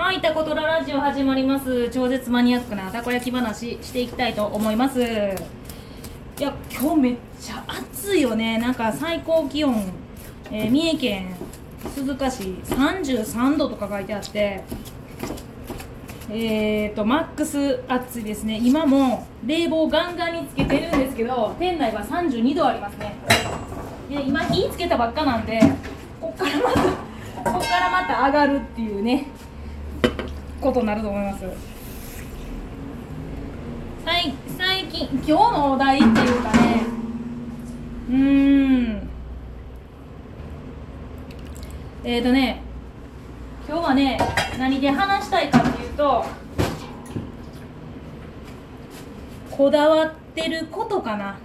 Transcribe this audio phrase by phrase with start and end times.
[0.00, 1.88] はい、タコトララジオ始まります。
[1.88, 5.00] 超絶マニアックなたこ焼き話していきたいと思います。
[5.00, 8.58] いや、今日めっちゃ暑いよね。
[8.58, 9.92] なんか最高気温、
[10.52, 11.34] えー三重県
[11.92, 14.62] 鈴鹿市33度とか書いてあって、
[16.30, 18.60] えーと、マックス暑いですね。
[18.62, 23.16] 今も冷房ガンガンにつけてるんですけど、店内は32度ありますね。
[24.08, 25.60] で今火つけたばっかなんで、
[26.20, 26.82] こっからまた、
[27.50, 29.26] こっからまた上がるっていうね。
[30.60, 31.44] ことになると思います。
[34.04, 36.82] 最最近今日のお題っていうかね。
[38.10, 39.08] うん。
[42.04, 42.62] えーとね
[43.68, 44.18] 今日はね
[44.58, 46.24] 何で話したいかっていうと
[49.50, 51.36] こだわってることかな。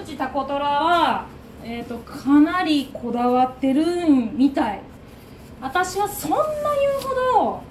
[0.00, 1.26] うちタコトラは
[1.64, 3.84] えー、とかなりこだわってる
[4.34, 4.80] みたい。
[5.60, 6.46] 私はそんな言う
[7.00, 7.62] ほど、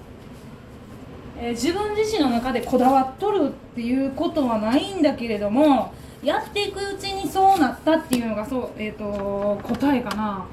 [1.38, 10.46] えー自分自身の中でこだわっとるっていうことはないんだけれどもやっていくうちにそうなったっていうのがそう、えー、と答えかな。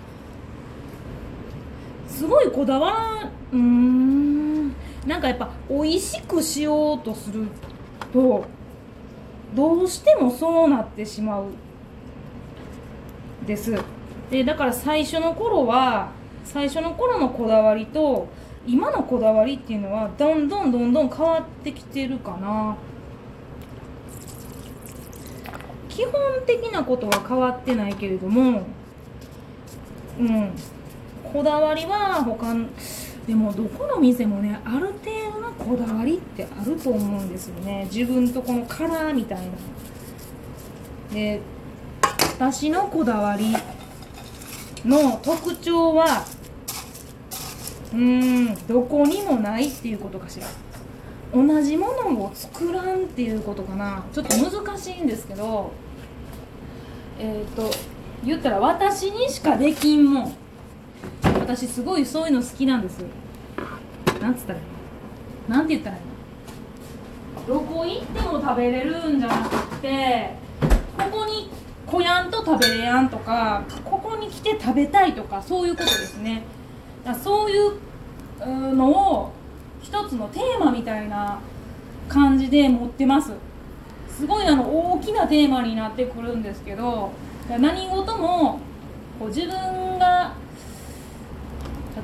[2.07, 4.69] すごいこだわうーん
[5.07, 7.47] なんかやっぱ美味しくしようとする
[8.11, 8.43] と
[9.55, 11.45] どうしてもそうなってしまう。
[13.49, 13.73] です。
[14.29, 16.11] でだから最初の頃は
[16.45, 18.27] 最初の頃のこだわりと
[18.67, 22.77] 今のこだわりっていうのはどんどんどんどん変わってきてるかな。
[25.89, 26.13] 基本
[26.45, 28.61] 的なことは変わってないけれども
[30.19, 30.51] うん。
[31.33, 32.67] こだわりは他の
[33.27, 37.87] でもどこの店もねある程度のこだわりってあると思うんですよね。
[37.91, 39.43] 自分とこのカラーみたいな
[41.13, 41.41] で
[42.39, 43.53] 私のこだわり
[44.85, 46.25] の特徴は
[47.91, 50.47] うーんどこにもないっていうことかしら。
[51.33, 54.05] 同じものを作らんっていうことかな。
[54.13, 55.73] ちょっと難しいんですけど
[57.19, 57.69] えっ、と
[58.23, 60.33] 言ったら私にしかできんもん。
[61.41, 62.99] 私すごいそういうの好きなんです。
[64.21, 66.03] なんつったらいいなんて言ったらいい
[67.49, 67.55] の？
[67.55, 70.35] どこ行っても食べれるんじゃなくて
[70.97, 71.49] ここに
[71.89, 76.43] 来やんと食べれやんとかここに来て食べたいとかそういうことですね。
[77.03, 77.73] だそういう
[78.75, 79.31] のを
[79.81, 81.39] 一つのテーマみたいな
[82.07, 83.33] 感じで持ってます。
[84.09, 87.11] すごいあの大きなテーマになってくるんですけど
[87.47, 88.59] 何事も
[89.17, 90.33] こう自分が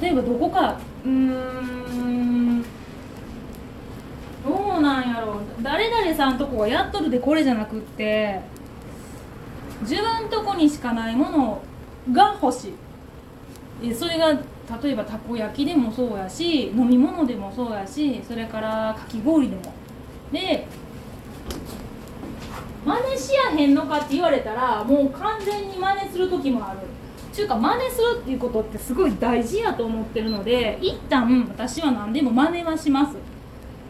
[0.02, 2.68] 例えばどこかうーんど
[4.78, 5.36] うなんやろう。
[5.62, 8.40] 誰々さんとこがやっとるでこれじゃなくって
[9.82, 11.62] 自分とこにしかないもの
[12.12, 12.74] が欲し
[13.84, 13.94] い。
[13.94, 19.74] それが例えばたこ焼きでもそうやし飲み物でもそうやしそれからかき氷でも。
[20.32, 20.68] で
[22.86, 26.80] 真似しやへんのかって言われたらもう完全に真似する時もある。
[27.34, 33.18] ちゅうか真似するっていうことってすごい大事やと思ってるので一旦私は何でも真似はします。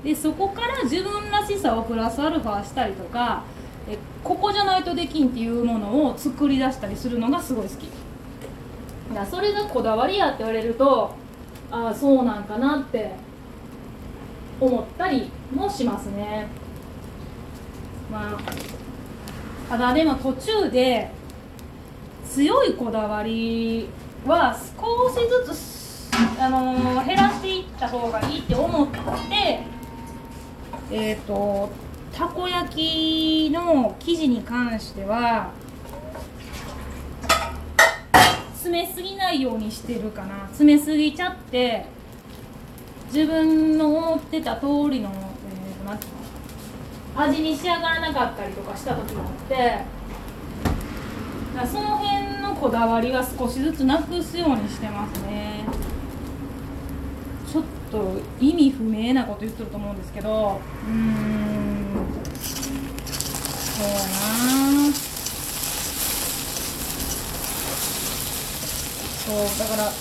[0.04, 3.44] でそこから自分らしさをプラスアルファしたりとか
[3.88, 7.90] えここじゃないとできんっていうものを作り出したりするのがすごい好き。
[9.14, 11.12] だそれがこだわりやって言われると
[11.72, 13.12] ああそうなんかなって
[14.60, 16.48] 思ったりもしますね。
[18.12, 18.40] まあ
[19.70, 21.12] ただでも途中で
[22.28, 23.88] 強いこだわり
[24.26, 25.76] は少しずつ
[26.40, 28.96] あのー減らしていった方がいいって思って
[30.92, 31.70] えっ、と
[32.16, 35.52] たこ焼きの生地に関しては
[38.54, 40.46] 詰めすぎないようにしてるかな。
[40.48, 41.86] 詰めすぎちゃって
[43.14, 46.00] 自分の思ってた通りの、えー、なの
[47.18, 49.82] 味に仕上がらなかったりとかした時もあって
[51.54, 55.66] だその辺のこだわりは少しずつなくすようにしてますね。
[57.52, 61.45] ちょっと意味不明なこと言ってると思うんですけどうん。
[63.76, 64.94] そうやな。
[69.26, 69.92] そうだから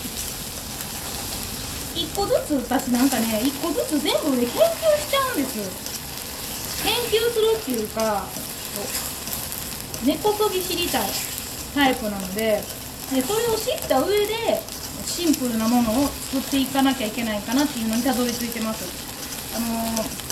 [1.94, 4.56] 一個ずつ私なんかね一個ずつ全部ね研究
[4.98, 5.58] しちゃうんです。
[6.84, 8.26] 研究するっていうか
[10.04, 11.08] 根こそぎ知りたい
[11.74, 12.60] タイプなので
[13.10, 14.60] でそれを知った上で
[15.06, 18.84] シンプルなものを作っていかなきゃいけないかなっていうのにたどり着いてます。
[19.56, 20.23] あのー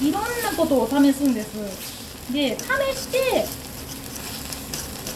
[0.00, 0.26] いろんな
[0.56, 2.32] ことを試すんです。
[2.32, 2.62] で試
[2.96, 3.44] して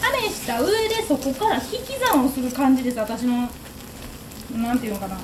[0.00, 2.98] 試した上でそこから引き算をする感じです。
[2.98, 3.48] 私の
[4.56, 5.18] なんていうのかな。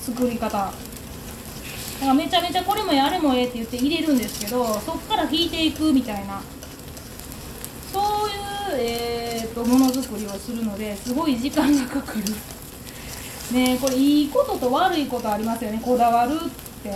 [0.00, 0.48] 作り方。
[0.48, 0.72] だか
[2.06, 6.42] らめちゃめちゃこれもやれもええって言って入れるんですけどそこから引いていくみたいな。
[7.92, 12.24] そういう、えーと、ものづくりをするのですごい時間がかかる。
[13.56, 15.80] ねこれいいことと悪いことありますよね。
[15.80, 16.38] こだわるっ
[16.82, 16.90] て。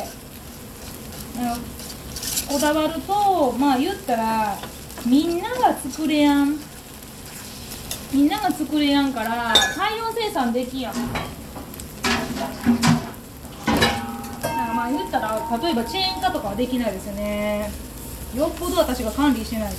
[2.48, 4.56] こだわるとまあ言ったら
[5.06, 6.58] みんなが作れやん。
[8.12, 10.94] みんなが作れやんから大量生産できやん。
[14.74, 17.70] まあ言ったら例えばチェーン化とかはできないですよね。
[18.34, 19.78] よっぽど私が管理してないと。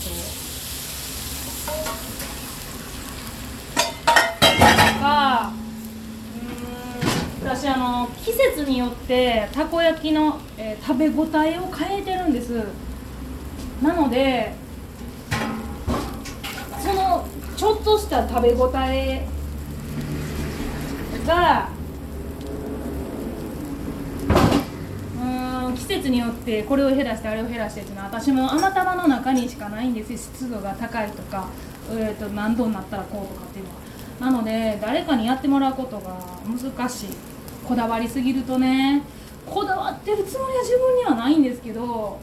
[5.02, 5.52] か
[7.42, 12.64] うん私あの季節によってたこ焼きの、えー、食べ応えを変えてるんです。
[13.82, 14.54] なので
[16.82, 17.26] その
[17.56, 19.26] ちょっとした食べ応え
[21.26, 21.70] が
[25.66, 31.48] うん季節によってこれを減らしてあれを減らしてっていうのは私も甘玉の中にしかないんです湿度が高いとか、
[31.92, 33.80] えー、と何度になったらこうとかっていうのは。
[34.20, 37.39] なので誰かにやってもらうことが難しい。
[37.70, 39.04] こだわりすぎるとね
[39.46, 42.20] こだわってるつもりは自分にはないんですけど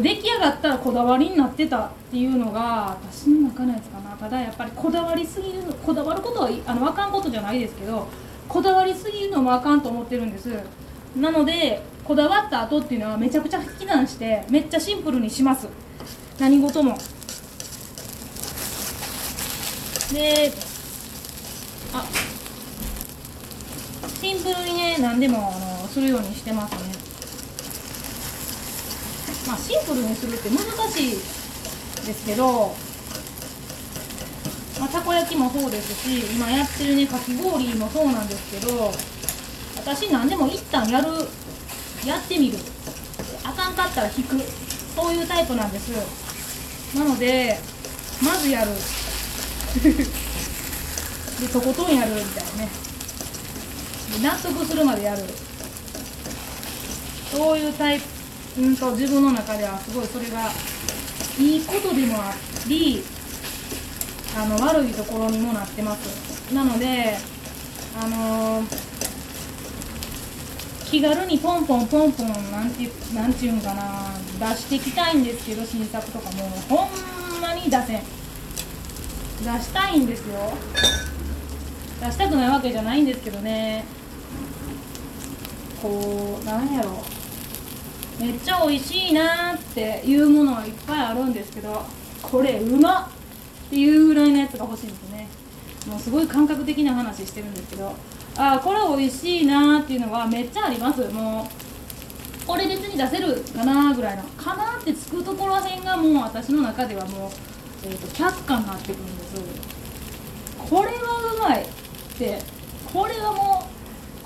[0.00, 4.10] 出来上がったらこだわりになってたっていうのが私の中のやつかな。
[4.16, 8.06] ただやっぱりこだわりすぎるこだわることはあのあかんことじゃないですけど
[8.48, 10.52] こだわりすぎるのもあかんと思ってるんです。
[11.16, 15.66] なのでこだわった後っていうのはめちゃくちゃ引き算してめっちゃシンプルにします。
[16.38, 16.96] 何事も。
[20.12, 20.52] で
[21.92, 22.04] あ
[24.20, 26.78] シンプルにね何でもあのするようにしてますね。
[29.46, 30.58] まあシンプルにするって難
[30.90, 31.10] しい
[32.06, 32.74] ですけど
[34.78, 38.92] まあ、たこ焼きもそうですし今やってるねかき氷もそうなんですけど
[39.76, 41.08] 私何でも一旦やる
[42.06, 42.58] やってみる。
[43.44, 44.38] あかんかったら引く。
[44.94, 45.90] そういうタイプなんです。
[46.96, 47.58] なので
[48.22, 48.70] まずやる。
[51.40, 52.87] でとことんやるみたいなね。
[54.22, 55.22] 納得するまでやる。
[57.30, 60.50] そういうタイプ、うんと自分の中ではすごいそれが
[61.38, 62.34] いいことでもあ
[62.66, 63.04] り
[64.36, 66.52] あの悪いところにもなってます。
[66.54, 67.16] なので
[68.00, 68.62] あの、
[70.86, 78.02] 気軽にポンポンポンポンなんてなんていうんかな出していきたいんですけど新作とかもほんまに出せん。
[79.38, 80.52] 出したいんですよ。
[82.00, 83.84] 出したくないわけじゃないんですけどね。
[85.82, 86.90] こうなんやろ。
[88.18, 91.82] めっちゃ美味しいなっていうものはいっぱいあるんですけど
[92.20, 93.08] これうまっ
[93.68, 95.28] っていうぐらいのやつが欲しいんですね。
[95.86, 97.94] もうすごい感覚的な話してるんですけど
[98.36, 101.06] ああこれ美味しいなっていうのはめっちゃあります。
[101.08, 101.46] も
[102.44, 107.30] うこれ別に出せるかなぐらいのかなってつくところらへんがもう私の中ではもう、
[107.84, 109.34] えーと、却下になってくるんです。
[110.56, 111.66] これはうまいっ
[112.18, 112.38] て
[112.90, 113.67] これはもう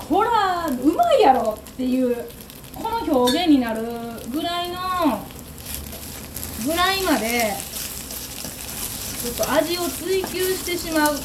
[0.09, 2.25] これはうまいやろっていう
[2.75, 3.81] この表現になる
[4.31, 4.75] ぐらいの
[6.65, 7.53] ぐらいまで
[9.23, 11.15] ちょっと味を追求してしまう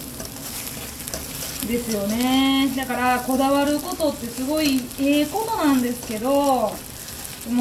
[1.66, 2.72] ですよね。
[2.76, 6.72] だからこだわることってすごいええことなんですけども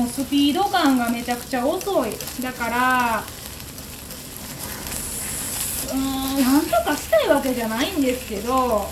[0.06, 2.12] うスピード感がめちゃくちゃ遅い。
[2.42, 3.24] だから
[5.88, 8.88] うーんなんとかしたいわけじゃないんですけど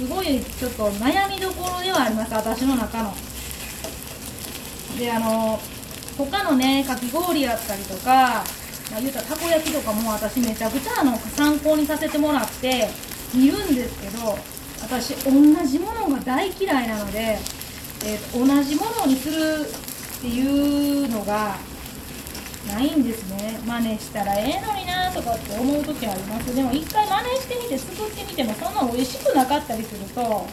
[0.00, 3.12] すごいちょっと悩みどころではあります私の中の。
[4.98, 5.60] であの
[6.16, 8.42] 他のねかき氷やったりとか
[8.90, 12.88] まあ、言うたらたこ焼きとかも私めちゃくちゃあの参考にさせてもらって
[13.34, 14.36] 見るんですけど
[14.82, 15.30] 私同
[15.64, 17.38] じものが大嫌いなので、
[18.04, 19.66] えー、同じものにする
[20.18, 21.56] っていうのが
[22.72, 23.58] ないんですね。
[23.66, 26.54] 真似したらええのになとかって思う時あります。
[26.54, 30.46] でも一回真似してみて作ってみてもそんな美味しくなかったりすると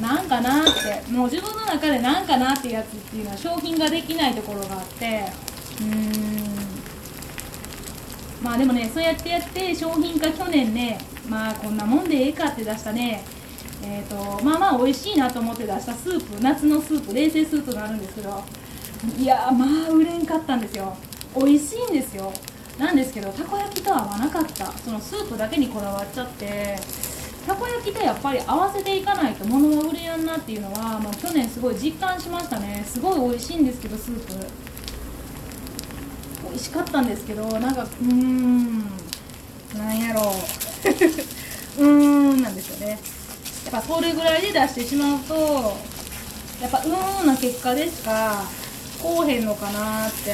[0.00, 5.24] なんかなってもう自分の中でなんかなってやつっていうのは商品ができないところがあって
[5.80, 6.48] うーん。
[8.42, 10.98] まあでもねそうやってやって商品化去年ね
[11.28, 13.24] まあこんなもんでええかって出したね。
[13.80, 18.42] えーと、まあまあ美味しいなと思って出したスープ夏のスープ冷製スープがあるんですけど
[19.18, 20.96] いやまあ売れんかったんですよ。
[21.36, 22.32] 美味しいんですよ。
[22.78, 24.66] なんですけどたこ焼きとは合わなかった。
[24.72, 26.76] そのスープだけにこだわっちゃって。
[27.46, 32.84] たこ焼きとやっぱり合わせていかないと物が売れやんなっていうのはもう去年すごい実感しましたね。
[32.86, 34.34] すごい美味しいんですけどスープ。
[36.50, 38.78] 美味しかったんですけどなんかうーん
[39.76, 40.24] なんやろう。
[41.80, 41.86] うー
[42.34, 42.98] んなんですよね。
[43.70, 45.34] やっぱそれぐらいで出してしまうと
[46.60, 48.44] やっぱうーんな結果でしか
[49.02, 50.30] こうへんのかなって。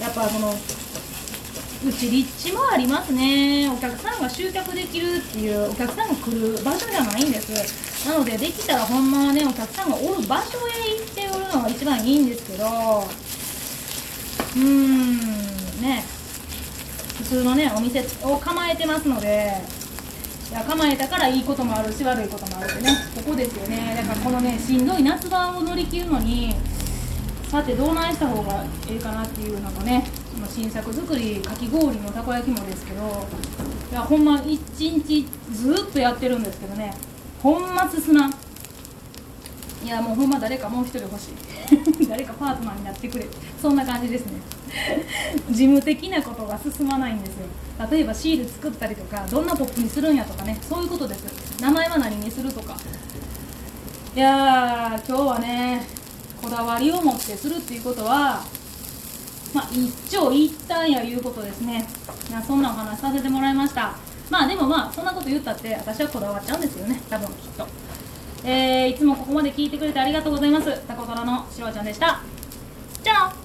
[0.00, 3.68] やっぱそのうち立地もありますね。
[3.68, 8.08] お客さんが集客できるっていうお客さんが来る場所じゃないんです。
[8.08, 12.64] なのでできたらほんまはねお客さんがおる場所へ行っておるのが一番いいんですけど。
[12.66, 15.18] うーん
[15.80, 16.04] ね。
[17.18, 19.52] 普通のねお店を構えてますので。
[20.50, 22.90] いや構えたからいいこともあるし悪いこともあるってね。
[23.14, 23.94] ここですよね。
[23.96, 26.54] だからこのねしんどい夏場を乗り切るのに
[27.52, 33.26] さてどうないした方がいいかなっていうのとね今新作作りかき氷もたこ焼きもですけど
[33.90, 36.94] いやほんま一日ずっとやってるんですけどね
[37.42, 38.30] ほんま進まん。
[39.84, 41.32] いやもうほんま誰かもう一人欲し
[42.00, 42.06] い。
[42.08, 43.26] 誰かパートナーになってくれ。
[43.60, 44.34] そんな感じですね。
[45.50, 47.46] 事務的なことが進まないんですよ。
[47.90, 51.24] 例えばシール作ったりとかどんなポップにするんやとかねそういうことです
[51.60, 52.76] 名前は何にするとか。
[54.14, 56.01] いやー今日はね
[56.42, 58.42] こだわりを持ってするっていうことは
[59.54, 61.86] まあ一長一短やいうことですね。
[62.28, 63.94] いやそんなお話させてもらいました。
[64.30, 67.00] まあでもまあそんなこと言ったって私はこだわっちゃうんですよね。
[67.08, 67.66] 多分きっと。
[68.44, 70.82] えー、いつもここまで聞いてくれてありがとうございます。
[70.88, 72.20] タコトラのしろちゃんでした。
[73.02, 73.41] じゃあ。